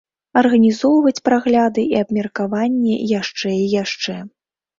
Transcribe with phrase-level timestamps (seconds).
[0.39, 4.19] Арганізоўваць прагляды і абмеркаванні яшчэ і яшчэ.